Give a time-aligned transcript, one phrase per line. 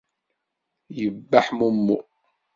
[0.99, 1.97] yebbaḥ mummu.